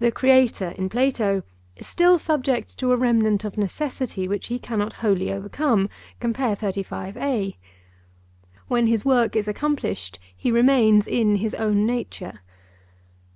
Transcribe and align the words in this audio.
The 0.00 0.10
Creator 0.10 0.70
in 0.76 0.88
Plato 0.88 1.44
is 1.76 1.86
still 1.86 2.18
subject 2.18 2.76
to 2.78 2.90
a 2.90 2.96
remnant 2.96 3.44
of 3.44 3.56
necessity 3.56 4.26
which 4.26 4.48
he 4.48 4.58
cannot 4.58 4.94
wholly 4.94 5.30
overcome. 5.30 5.88
When 8.68 8.86
his 8.88 9.04
work 9.04 9.36
is 9.36 9.46
accomplished 9.46 10.18
he 10.36 10.50
remains 10.50 11.06
in 11.06 11.36
his 11.36 11.54
own 11.54 11.86
nature. 11.86 12.40